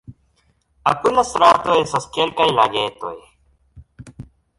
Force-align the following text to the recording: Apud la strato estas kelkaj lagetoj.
Apud 0.91 1.17
la 1.19 1.23
strato 1.31 1.75
estas 1.81 2.07
kelkaj 2.15 2.47
lagetoj. 2.61 3.13